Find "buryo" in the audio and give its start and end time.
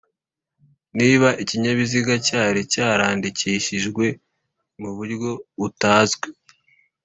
4.97-5.29